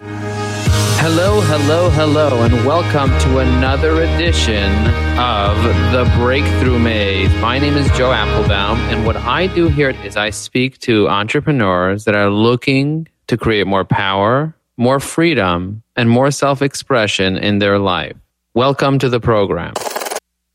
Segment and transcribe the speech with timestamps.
[0.00, 4.72] Hello, hello, hello, and welcome to another edition
[5.18, 5.56] of
[5.92, 7.34] The Breakthrough Maze.
[7.40, 12.04] My name is Joe Apfelbaum, and what I do here is I speak to entrepreneurs
[12.04, 17.80] that are looking to create more power, more freedom, and more self expression in their
[17.80, 18.16] life.
[18.54, 19.74] Welcome to the program.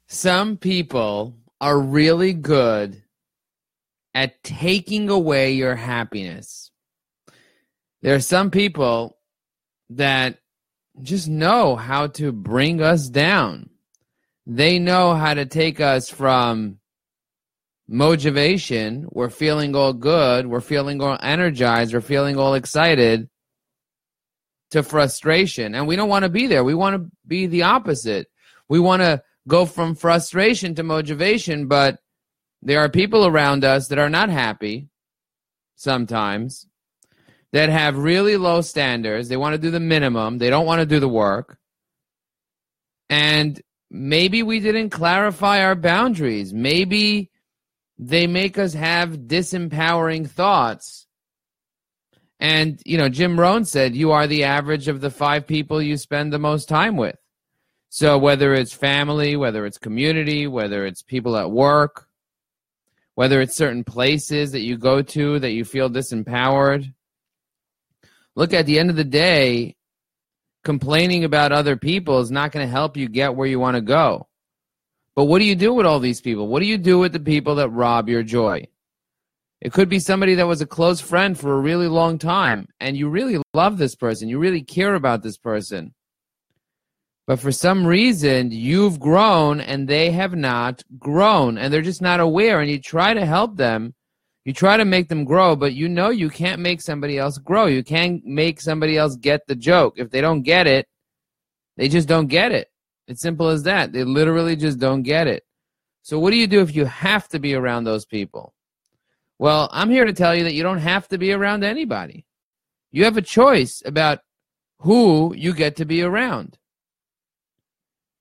[0.08, 3.04] Some people are really good
[4.14, 6.72] at taking away your happiness.
[8.02, 9.18] There are some people
[9.92, 10.40] that
[11.02, 13.70] just know how to bring us down.
[14.46, 16.80] They know how to take us from
[17.88, 23.30] motivation, we're feeling all good, we're feeling all energized, we're feeling all excited,
[24.72, 25.76] to frustration.
[25.76, 26.64] And we don't want to be there.
[26.64, 28.28] We want to be the opposite.
[28.68, 32.00] We want to go from frustration to motivation, but
[32.64, 34.88] there are people around us that are not happy
[35.76, 36.66] sometimes
[37.54, 39.30] that have really low standards.
[39.30, 41.58] They want to do the minimum, they don't want to do the work.
[43.10, 46.54] And maybe we didn't clarify our boundaries.
[46.54, 47.30] Maybe
[48.00, 51.06] they make us have disempowering thoughts.
[52.40, 55.96] And, you know, Jim Rohn said, you are the average of the five people you
[55.96, 57.16] spend the most time with.
[57.90, 62.08] So whether it's family, whether it's community, whether it's people at work,
[63.14, 66.92] whether it's certain places that you go to that you feel disempowered,
[68.36, 69.76] look at the end of the day
[70.64, 73.82] complaining about other people is not going to help you get where you want to
[73.82, 74.28] go.
[75.16, 76.48] But what do you do with all these people?
[76.48, 78.68] What do you do with the people that rob your joy?
[79.62, 82.98] It could be somebody that was a close friend for a really long time and
[82.98, 84.28] you really love this person.
[84.28, 85.94] You really care about this person.
[87.28, 92.20] But for some reason you've grown and they have not grown and they're just not
[92.20, 93.94] aware and you try to help them
[94.46, 97.66] you try to make them grow, but you know you can't make somebody else grow.
[97.66, 99.94] You can't make somebody else get the joke.
[99.98, 100.88] If they don't get it,
[101.78, 102.70] they just don't get it.
[103.08, 103.94] It's simple as that.
[103.94, 105.44] They literally just don't get it.
[106.02, 108.54] So, what do you do if you have to be around those people?
[109.40, 112.26] Well, I'm here to tell you that you don't have to be around anybody.
[112.92, 114.20] You have a choice about
[114.80, 116.58] who you get to be around.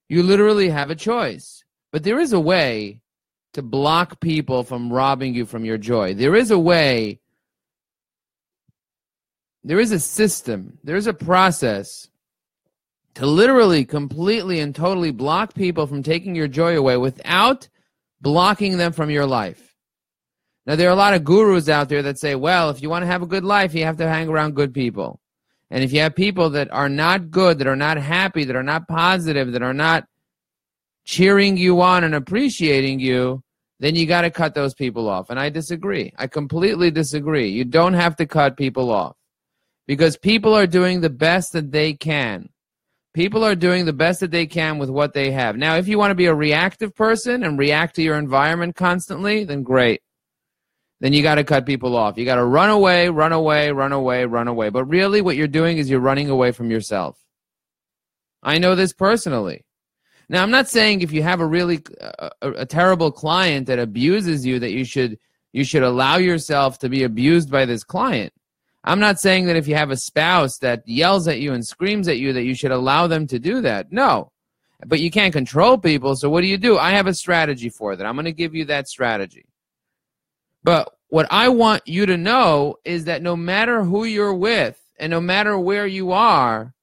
[0.07, 1.63] You literally have a choice.
[1.91, 3.01] But there is a way
[3.53, 6.13] to block people from robbing you from your joy.
[6.13, 7.19] There is a way,
[9.63, 12.09] there is a system, there is a process
[13.15, 17.69] to literally, completely, and totally block people from taking your joy away without
[18.21, 19.75] blocking them from your life.
[20.65, 23.03] Now, there are a lot of gurus out there that say, well, if you want
[23.03, 25.19] to have a good life, you have to hang around good people.
[25.69, 28.63] And if you have people that are not good, that are not happy, that are
[28.63, 30.07] not positive, that are not
[31.05, 33.43] cheering you on and appreciating you,
[33.79, 35.29] then you got to cut those people off.
[35.29, 36.13] And I disagree.
[36.17, 37.49] I completely disagree.
[37.49, 39.15] You don't have to cut people off
[39.87, 42.49] because people are doing the best that they can.
[43.13, 45.55] People are doing the best that they can with what they have.
[45.55, 49.43] Now, if you want to be a reactive person and react to your environment constantly,
[49.43, 50.01] then great.
[50.99, 52.17] Then you got to cut people off.
[52.17, 54.69] You got to run away, run away, run away, run away.
[54.69, 57.19] But really, what you're doing is you're running away from yourself.
[58.41, 59.65] I know this personally.
[60.33, 63.77] Now, I'm not saying if you have a really uh, a, a, terrible client that
[63.77, 65.19] abuses you that you should
[65.51, 68.33] you should allow yourself to be abused by this client.
[68.83, 72.07] I'm not saying that if you have a spouse that yells at you and screams
[72.07, 73.91] at you that you should allow them to do that.
[73.91, 74.31] No.
[74.83, 76.79] But you can't control people, so what do you do?
[76.79, 78.03] I have a strategy for that.
[78.03, 79.45] I'm going to give you that strategy.
[80.63, 85.11] But what I want you to know is that no matter who you're with and
[85.11, 86.73] no matter where you are,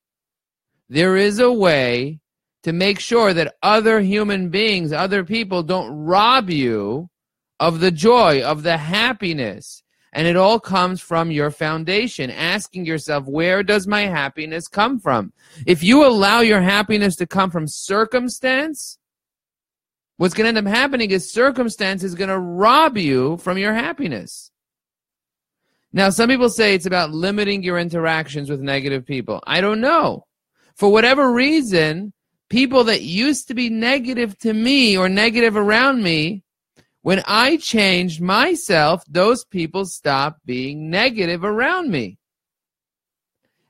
[0.88, 2.19] there is a way
[2.62, 7.08] to make sure that other human beings, other people don't rob you
[7.58, 9.82] of the joy, of the happiness.
[10.12, 15.32] And it all comes from your foundation, asking yourself, where does my happiness come from?
[15.66, 18.98] If you allow your happiness to come from circumstance,
[20.16, 23.72] what's going to end up happening is circumstance is going to rob you from your
[23.72, 24.50] happiness.
[25.92, 29.40] Now, some people say it's about limiting your interactions with negative people.
[29.46, 30.26] I don't know.
[30.74, 32.12] For whatever reason,
[32.50, 36.42] people that used to be negative to me or negative around me,
[37.02, 42.18] when I changed myself, those people stopped being negative around me.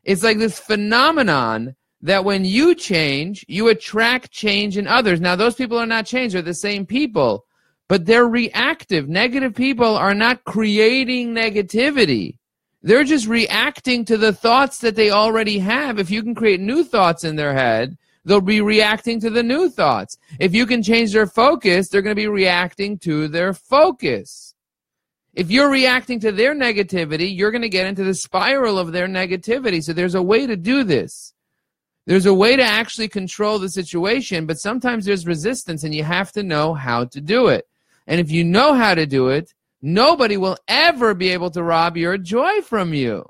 [0.02, 5.20] It's like this phenomenon that when you change, you attract change in others.
[5.20, 7.44] Now, those people are not changed, they're the same people,
[7.88, 9.08] but they're reactive.
[9.08, 12.38] Negative people are not creating negativity.
[12.82, 15.98] They're just reacting to the thoughts that they already have.
[15.98, 19.68] If you can create new thoughts in their head, they'll be reacting to the new
[19.70, 20.18] thoughts.
[20.38, 24.54] If you can change their focus, they're going to be reacting to their focus.
[25.34, 29.06] If you're reacting to their negativity, you're going to get into the spiral of their
[29.06, 29.82] negativity.
[29.82, 31.34] So there's a way to do this.
[32.06, 36.32] There's a way to actually control the situation, but sometimes there's resistance and you have
[36.32, 37.68] to know how to do it.
[38.06, 41.96] And if you know how to do it, nobody will ever be able to rob
[41.96, 43.24] your joy from you.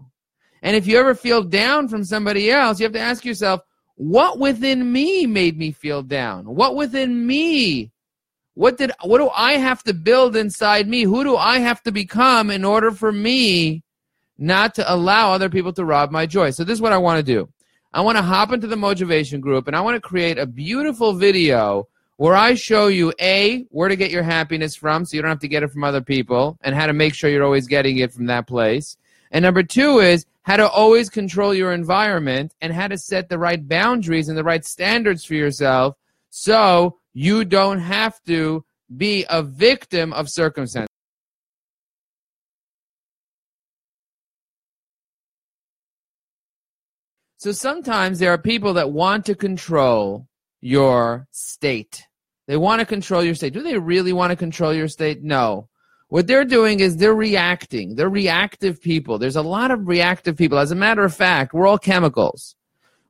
[0.62, 3.60] And if you ever feel down from somebody else, you have to ask yourself,
[4.00, 6.46] what within me made me feel down?
[6.46, 7.90] What within me?
[8.54, 11.02] What did what do I have to build inside me?
[11.02, 13.82] Who do I have to become in order for me
[14.38, 16.48] not to allow other people to rob my joy?
[16.48, 17.46] So this is what I want to do.
[17.92, 21.12] I want to hop into the motivation group and I want to create a beautiful
[21.12, 21.86] video
[22.16, 25.40] where I show you A, where to get your happiness from so you don't have
[25.40, 28.14] to get it from other people and how to make sure you're always getting it
[28.14, 28.96] from that place.
[29.30, 33.38] And number two is how to always control your environment and how to set the
[33.38, 35.94] right boundaries and the right standards for yourself
[36.30, 38.64] so you don't have to
[38.96, 40.88] be a victim of circumstance.
[47.36, 50.26] So sometimes there are people that want to control
[50.60, 52.02] your state.
[52.48, 53.52] They want to control your state.
[53.52, 55.22] Do they really want to control your state?
[55.22, 55.69] No.
[56.10, 57.94] What they're doing is they're reacting.
[57.94, 59.16] They're reactive people.
[59.16, 60.58] There's a lot of reactive people.
[60.58, 62.56] As a matter of fact, we're all chemicals.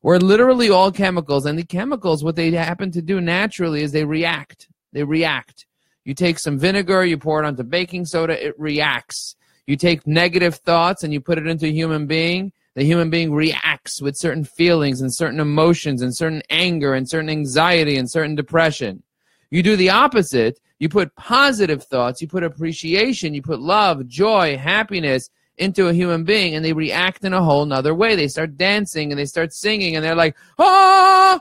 [0.03, 1.47] We're literally all chemicals.
[1.47, 4.69] And the chemicals, what they happen to do naturally is they react.
[4.93, 5.65] They react.
[6.05, 9.35] You take some vinegar, you pour it onto baking soda, it reacts.
[9.67, 13.33] You take negative thoughts and you put it into a human being, the human being
[13.33, 18.35] reacts with certain feelings and certain emotions and certain anger and certain anxiety and certain
[18.35, 19.03] depression.
[19.51, 20.61] You do the opposite.
[20.81, 26.25] You put positive thoughts, you put appreciation, you put love, joy, happiness into a human
[26.25, 28.17] being, and they react in a whole nother way.
[28.17, 31.39] They start dancing and they start singing, and they're like, ah!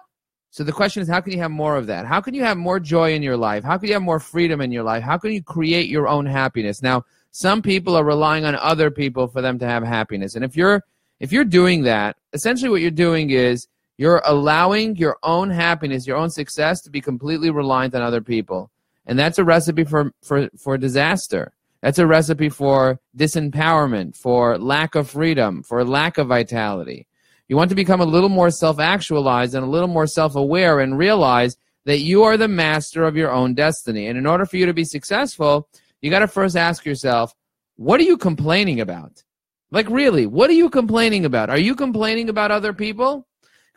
[0.52, 2.06] So the question is, how can you have more of that?
[2.06, 3.64] How can you have more joy in your life?
[3.64, 5.04] How can you have more freedom in your life?
[5.04, 6.82] How can you create your own happiness?
[6.82, 10.36] Now, some people are relying on other people for them to have happiness.
[10.36, 10.84] And if you're
[11.20, 16.18] if you're doing that, essentially what you're doing is you're allowing your own happiness, your
[16.18, 18.72] own success to be completely reliant on other people.
[19.10, 21.52] And that's a recipe for, for, for disaster.
[21.82, 27.08] That's a recipe for disempowerment, for lack of freedom, for lack of vitality.
[27.48, 30.80] You want to become a little more self actualized and a little more self aware
[30.80, 34.06] and realize that you are the master of your own destiny.
[34.06, 35.68] And in order for you to be successful,
[36.02, 37.34] you got to first ask yourself,
[37.78, 39.24] what are you complaining about?
[39.72, 41.50] Like, really, what are you complaining about?
[41.50, 43.28] Are you complaining about other people?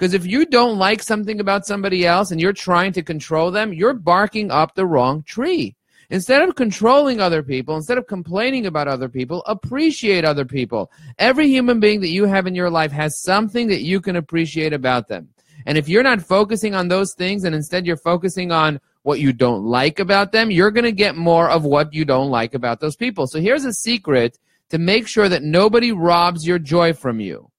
[0.03, 3.73] Because if you don't like something about somebody else and you're trying to control them,
[3.73, 5.77] you're barking up the wrong tree.
[6.11, 10.91] Instead of controlling other people, instead of complaining about other people, appreciate other people.
[11.21, 14.73] Every human being that you have in your life has something that you can appreciate
[14.73, 15.29] about them.
[15.67, 19.33] And if you're not focusing on those things and instead you're focusing on what you
[19.33, 22.81] don't like about them, you're going to get more of what you don't like about
[22.81, 23.29] those people.
[23.29, 24.37] So here's a secret
[24.71, 27.52] to make sure that nobody robs your joy from you.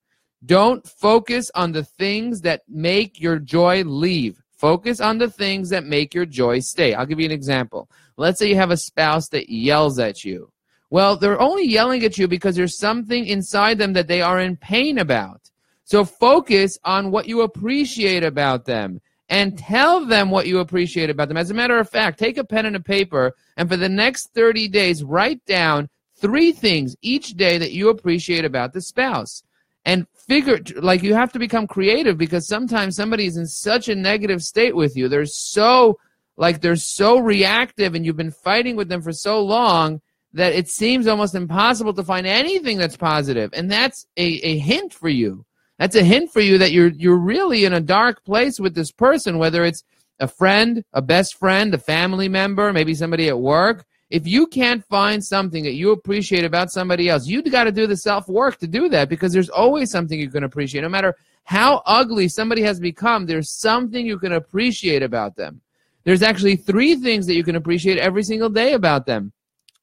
[0.46, 4.42] Don't focus on the things that make your joy leave.
[4.58, 6.94] Focus on the things that make your joy stay.
[6.94, 7.90] I'll give you an example.
[8.18, 10.52] Let's say you have a spouse that yells at you.
[10.90, 14.58] Well, they're only yelling at you because there's something inside them that they are in
[14.58, 15.50] pain about.
[15.86, 21.28] So focus on what you appreciate about them and tell them what you appreciate about
[21.30, 21.38] them.
[21.38, 24.34] As a matter of fact, take a pen and a paper and for the next
[24.34, 29.44] 30 days, write down three things each day that you appreciate about the spouse
[29.86, 33.96] and figure like you have to become creative because sometimes somebody is in such a
[33.96, 35.08] negative state with you.
[35.08, 35.98] They're so
[36.38, 40.02] like they're so reactive and you've been fighting with them for so long
[40.34, 43.52] that it seems almost impossible to find anything that's positive.
[43.54, 45.46] And that's a, a hint for you.
[45.78, 48.92] That's a hint for you that you're you're really in a dark place with this
[48.92, 49.84] person whether it's
[50.20, 54.86] a friend a best friend a family member maybe somebody at work if you can't
[54.86, 58.60] find something that you appreciate about somebody else, you've got to do the self work
[58.60, 60.82] to do that because there's always something you can appreciate.
[60.82, 61.16] No matter
[61.46, 65.62] how ugly somebody has become, there's something you can appreciate about them.
[66.04, 69.34] There's actually three things that you can appreciate every single day about them.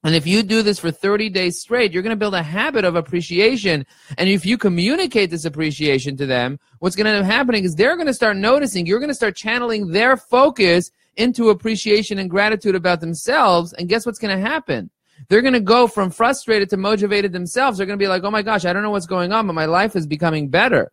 [0.05, 2.85] And if you do this for 30 days straight, you're going to build a habit
[2.85, 3.85] of appreciation.
[4.17, 7.75] And if you communicate this appreciation to them, what's going to end up happening is
[7.75, 12.31] they're going to start noticing, you're going to start channeling their focus into appreciation and
[12.31, 13.73] gratitude about themselves.
[13.73, 14.90] And guess what's going to happen?
[15.29, 17.76] They're going to go from frustrated to motivated themselves.
[17.76, 19.52] They're going to be like, oh my gosh, I don't know what's going on, but
[19.52, 20.93] my life is becoming better.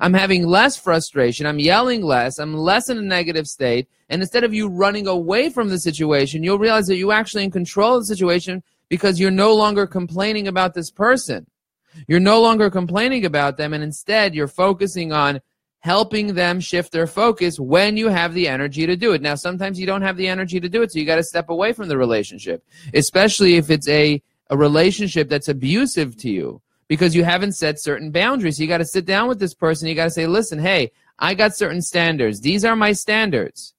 [0.00, 1.46] I'm having less frustration.
[1.46, 2.38] I'm yelling less.
[2.38, 3.88] I'm less in a negative state.
[4.08, 7.50] And instead of you running away from the situation, you'll realize that you're actually in
[7.50, 11.46] control of the situation because you're no longer complaining about this person.
[12.06, 13.72] You're no longer complaining about them.
[13.72, 15.40] And instead, you're focusing on
[15.80, 19.22] helping them shift their focus when you have the energy to do it.
[19.22, 21.50] Now, sometimes you don't have the energy to do it, so you got to step
[21.50, 27.14] away from the relationship, especially if it's a a relationship that's abusive to you because
[27.14, 28.58] you haven't set certain boundaries.
[28.58, 29.88] You got to sit down with this person.
[29.88, 32.40] You got to say, listen, hey, I got certain standards.
[32.40, 33.74] These are my standards.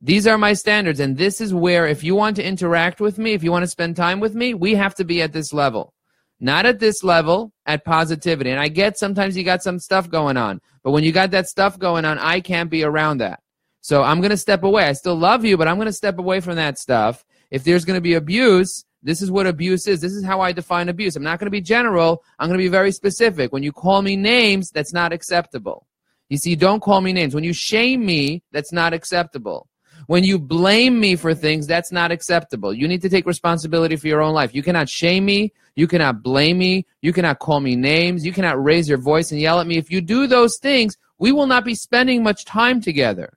[0.00, 1.00] These are my standards.
[1.00, 3.70] And this is where, if you want to interact with me, if you want to
[3.70, 5.94] spend time with me, we have to be at this level.
[6.40, 8.50] Not at this level, at positivity.
[8.50, 10.60] And I get sometimes you got some stuff going on.
[10.82, 13.40] But when you got that stuff going on, I can't be around that.
[13.80, 14.84] So I'm going to step away.
[14.84, 17.24] I still love you, but I'm going to step away from that stuff.
[17.50, 20.00] If there's going to be abuse, this is what abuse is.
[20.00, 21.14] This is how I define abuse.
[21.16, 22.22] I'm not going to be general.
[22.38, 23.52] I'm going to be very specific.
[23.52, 25.86] When you call me names, that's not acceptable.
[26.30, 27.34] You see, don't call me names.
[27.34, 29.68] When you shame me, that's not acceptable.
[30.06, 32.72] When you blame me for things, that's not acceptable.
[32.72, 34.54] You need to take responsibility for your own life.
[34.54, 35.52] You cannot shame me.
[35.76, 36.86] You cannot blame me.
[37.02, 38.24] You cannot call me names.
[38.24, 39.76] You cannot raise your voice and yell at me.
[39.76, 43.36] If you do those things, we will not be spending much time together.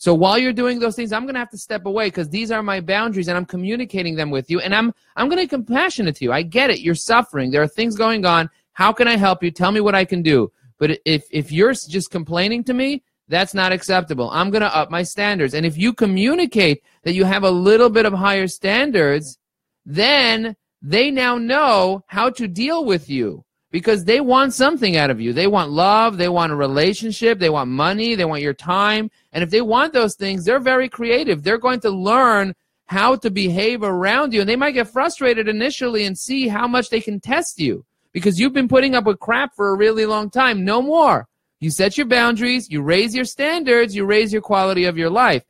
[0.00, 2.52] So while you're doing those things, I'm going to have to step away because these
[2.52, 5.48] are my boundaries and I'm communicating them with you and I'm I'm going to be
[5.48, 6.32] compassionate to you.
[6.32, 6.80] I get it.
[6.80, 7.50] You're suffering.
[7.50, 8.48] There are things going on.
[8.72, 9.50] How can I help you?
[9.50, 10.52] Tell me what I can do.
[10.78, 14.30] But if if you're just complaining to me, that's not acceptable.
[14.30, 15.52] I'm going to up my standards.
[15.54, 19.36] And if you communicate that you have a little bit of higher standards,
[19.84, 25.20] then they now know how to deal with you because they want something out of
[25.20, 25.32] you.
[25.32, 29.10] They want love, they want a relationship, they want money, they want your time.
[29.32, 31.42] And if they want those things, they're very creative.
[31.42, 32.54] They're going to learn
[32.86, 34.40] how to behave around you.
[34.40, 38.40] And they might get frustrated initially and see how much they can test you because
[38.40, 40.64] you've been putting up with crap for a really long time.
[40.64, 41.28] No more.
[41.60, 45.42] You set your boundaries, you raise your standards, you raise your quality of your life.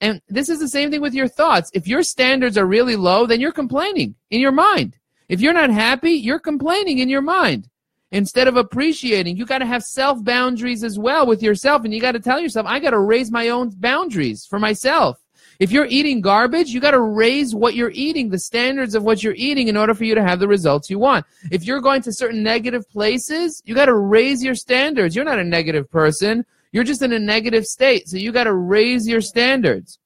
[0.00, 1.70] And this is the same thing with your thoughts.
[1.72, 4.96] If your standards are really low, then you're complaining in your mind.
[5.28, 7.68] If you're not happy, you're complaining in your mind.
[8.12, 11.84] Instead of appreciating, you got to have self boundaries as well with yourself.
[11.84, 15.18] And you got to tell yourself, I got to raise my own boundaries for myself.
[15.58, 19.22] If you're eating garbage, you got to raise what you're eating, the standards of what
[19.22, 21.24] you're eating in order for you to have the results you want.
[21.50, 25.16] If you're going to certain negative places, you got to raise your standards.
[25.16, 26.44] You're not a negative person.
[26.72, 28.08] You're just in a negative state.
[28.08, 29.98] So you got to raise your standards.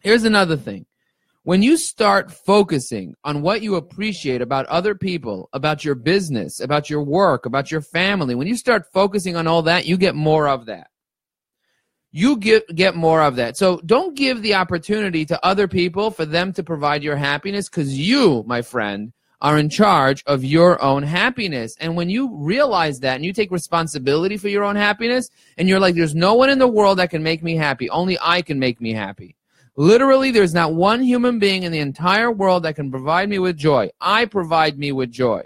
[0.00, 0.86] Here's another thing.
[1.42, 6.90] When you start focusing on what you appreciate about other people, about your business, about
[6.90, 10.48] your work, about your family, when you start focusing on all that, you get more
[10.48, 10.90] of that
[12.12, 13.56] you get get more of that.
[13.56, 17.96] So don't give the opportunity to other people for them to provide your happiness cuz
[17.96, 21.76] you, my friend, are in charge of your own happiness.
[21.80, 25.80] And when you realize that and you take responsibility for your own happiness and you're
[25.80, 28.58] like there's no one in the world that can make me happy, only I can
[28.58, 29.36] make me happy.
[29.76, 33.56] Literally there's not one human being in the entire world that can provide me with
[33.56, 33.88] joy.
[34.00, 35.42] I provide me with joy.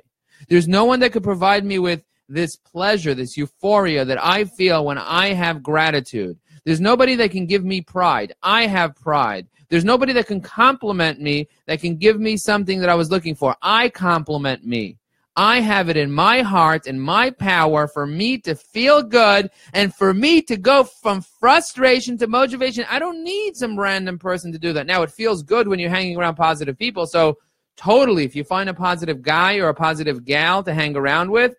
[0.48, 4.84] There's no one that could provide me with this pleasure, this euphoria that I feel
[4.84, 6.38] when I have gratitude.
[6.64, 8.32] There's nobody that can give me pride.
[8.42, 9.46] I have pride.
[9.68, 13.34] There's nobody that can compliment me that can give me something that I was looking
[13.34, 13.56] for.
[13.62, 14.98] I compliment me.
[15.36, 19.92] I have it in my heart and my power for me to feel good and
[19.92, 22.86] for me to go from frustration to motivation.
[22.88, 24.86] I don't need some random person to do that.
[24.86, 27.06] Now, it feels good when you're hanging around positive people.
[27.06, 27.38] So,
[27.76, 31.56] totally, if you find a positive guy or a positive gal to hang around with,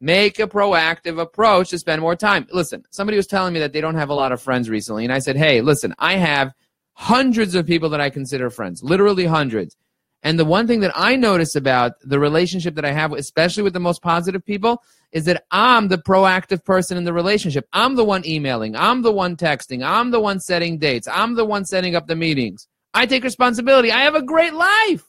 [0.00, 2.46] Make a proactive approach to spend more time.
[2.52, 5.12] Listen, somebody was telling me that they don't have a lot of friends recently, and
[5.12, 6.52] I said, hey, listen, I have
[6.92, 9.76] hundreds of people that I consider friends, literally hundreds.
[10.22, 13.72] And the one thing that I notice about the relationship that I have, especially with
[13.72, 17.68] the most positive people, is that I'm the proactive person in the relationship.
[17.72, 18.74] I'm the one emailing.
[18.74, 19.86] I'm the one texting.
[19.86, 21.06] I'm the one setting dates.
[21.06, 22.66] I'm the one setting up the meetings.
[22.94, 23.92] I take responsibility.
[23.92, 25.04] I have a great life.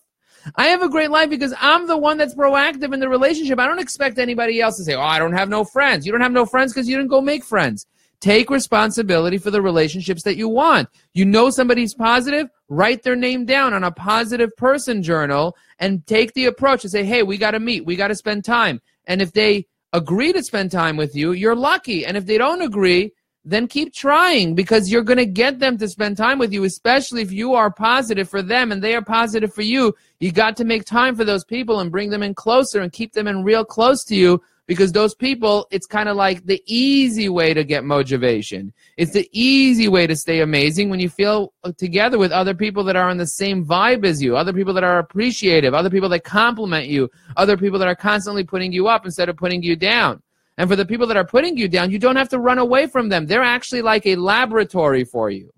[0.56, 3.60] I have a great life because I'm the one that's proactive in the relationship.
[3.60, 6.06] I don't expect anybody else to say, Oh, I don't have no friends.
[6.06, 7.86] You don't have no friends because you didn't go make friends.
[8.20, 10.90] Take responsibility for the relationships that you want.
[11.14, 16.34] You know somebody's positive, write their name down on a positive person journal and take
[16.34, 17.86] the approach and say, Hey, we got to meet.
[17.86, 18.82] We got to spend time.
[19.06, 22.06] And if they agree to spend time with you, you're lucky.
[22.06, 23.14] And if they don't agree,
[23.46, 27.22] then keep trying because you're going to get them to spend time with you, especially
[27.22, 29.96] if you are positive for them and they are positive for you.
[30.20, 33.14] You got to make time for those people and bring them in closer and keep
[33.14, 37.28] them in real close to you because those people, it's kind of like the easy
[37.28, 38.72] way to get motivation.
[38.98, 42.96] It's the easy way to stay amazing when you feel together with other people that
[42.96, 46.24] are on the same vibe as you, other people that are appreciative, other people that
[46.24, 50.22] compliment you, other people that are constantly putting you up instead of putting you down.
[50.60, 52.86] And for the people that are putting you down, you don't have to run away
[52.86, 53.26] from them.
[53.26, 55.54] They're actually like a laboratory for you.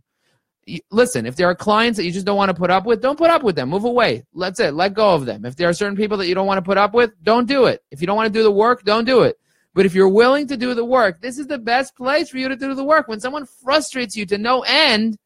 [0.92, 3.18] Listen, if there are clients that you just don't want to put up with, don't
[3.18, 3.70] put up with them.
[3.70, 4.24] Move away.
[4.32, 4.76] Let's it.
[4.76, 5.44] Let go of them.
[5.44, 7.66] If there are certain people that you don't want to put up with, don't do
[7.66, 7.84] it.
[7.90, 9.40] If you don't want to do the work, don't do it.
[9.74, 12.48] But if you're willing to do the work, this is the best place for you
[12.48, 13.08] to do the work.
[13.08, 15.18] When someone frustrates you to no end,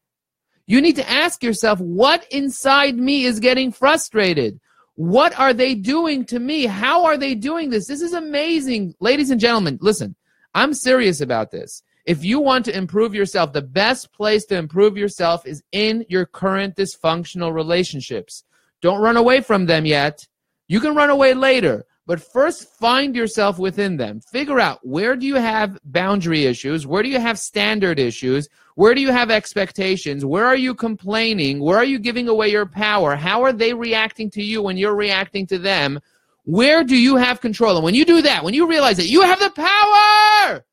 [0.66, 4.58] you need to ask yourself, what inside me is getting frustrated?
[4.96, 6.64] What are they doing to me?
[6.64, 7.86] How are they doing this?
[7.86, 8.94] This is amazing.
[8.98, 10.16] Ladies and gentlemen, listen,
[10.54, 11.82] I'm serious about this.
[12.06, 16.24] If you want to improve yourself, the best place to improve yourself is in your
[16.24, 18.44] current dysfunctional relationships.
[18.80, 20.26] Don't run away from them yet.
[20.68, 24.20] You can run away later, but first find yourself within them.
[24.20, 26.86] Figure out where do you have boundary issues?
[26.86, 28.48] Where do you have standard issues?
[28.76, 30.24] Where do you have expectations?
[30.24, 31.60] Where are you complaining?
[31.60, 33.16] Where are you giving away your power?
[33.16, 35.98] How are they reacting to you when you're reacting to them?
[36.44, 37.76] Where do you have control?
[37.76, 40.64] And when you do that, when you realize that you have the power,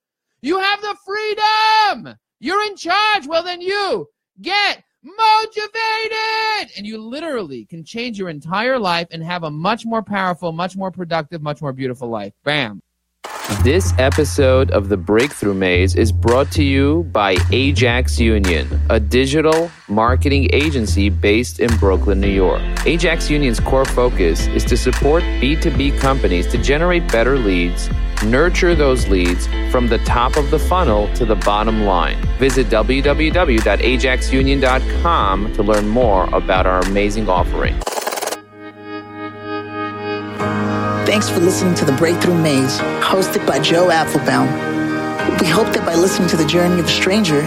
[0.41, 4.07] you have the freedom, you're in charge, well, then you
[4.39, 10.01] get motivated and you literally can change your entire life and have a much more
[10.01, 12.33] powerful, much more productive, much more beautiful life.
[12.43, 12.81] Bam.
[13.63, 19.71] This episode of The Breakthrough Maze is brought to you by Ajax Union, a digital
[19.87, 22.61] marketing agency based in Brooklyn, New York.
[22.85, 27.89] Ajax Union's core focus is to support B2B companies to generate better leads,
[28.25, 32.21] nurture those leads from the top of the funnel to the bottom line.
[32.39, 37.79] Visit www.ajaxunion.com to learn more about our amazing offering.
[41.13, 44.47] Thanks for listening to The Breakthrough Maze, hosted by Joe Apfelbaum.
[45.39, 47.43] We hope that by listening to the journey of a stranger,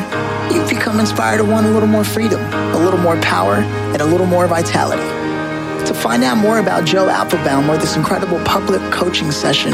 [0.54, 4.04] you've become inspired to want a little more freedom, a little more power, and a
[4.04, 5.02] little more vitality.
[5.84, 9.72] To find out more about Joe Apfelbaum or this incredible public coaching session,